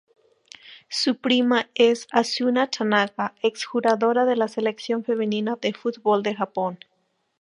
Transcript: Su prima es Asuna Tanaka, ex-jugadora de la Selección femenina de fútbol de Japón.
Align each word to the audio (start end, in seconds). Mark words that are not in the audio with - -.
Su 0.89 1.17
prima 1.17 1.69
es 1.75 2.07
Asuna 2.11 2.65
Tanaka, 2.65 3.35
ex-jugadora 3.43 4.25
de 4.25 4.35
la 4.35 4.47
Selección 4.47 5.03
femenina 5.03 5.59
de 5.61 5.73
fútbol 5.75 6.23
de 6.23 6.33
Japón. 6.33 6.79